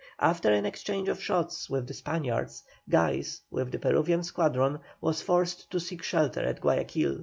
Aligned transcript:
After 0.19 0.49
an 0.51 0.65
exchange 0.65 1.09
of 1.09 1.21
shots 1.21 1.69
with 1.69 1.85
the 1.85 1.93
Spaniards, 1.93 2.63
Guise, 2.89 3.41
with 3.51 3.71
the 3.71 3.77
Peruvian 3.77 4.23
squadron, 4.23 4.79
was 4.99 5.21
forced 5.21 5.69
to 5.69 5.79
seek 5.79 6.01
shelter 6.01 6.39
at 6.41 6.59
Guayaquil. 6.59 7.19